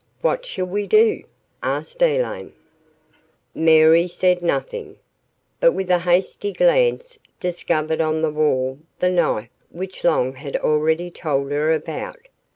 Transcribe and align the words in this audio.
"What 0.21 0.47
shall 0.47 0.65
we 0.65 0.87
do?" 0.87 1.25
asked 1.61 2.01
Elaine. 2.01 2.53
Mary 3.53 4.07
said 4.07 4.41
nothing, 4.41 4.95
but 5.59 5.73
with 5.73 5.91
a 5.91 5.99
hasty 5.99 6.53
glance 6.53 7.19
discovered 7.39 8.01
on 8.01 8.23
the 8.23 8.31
wall 8.31 8.79
the 8.97 9.11
knife 9.11 9.51
which 9.69 10.03
Long 10.03 10.33
had 10.33 10.57
already 10.57 11.11
told 11.11 11.51
her 11.51 11.71
about. 11.71 12.17